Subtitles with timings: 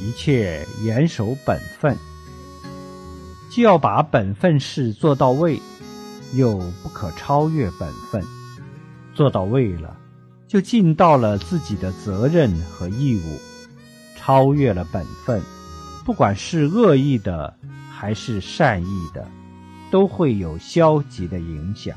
[0.00, 1.96] 一切严守本分。
[3.50, 5.60] 既要把本分事做到位
[6.34, 8.22] 又不可超越本分。
[9.14, 9.96] 做到位了
[10.46, 13.38] 就尽到了自己的责任和义务
[14.16, 15.40] 超越了本分。
[16.04, 17.56] 不管是恶意的
[17.90, 19.26] 还是善意的
[19.90, 21.96] 都会有消极的影响。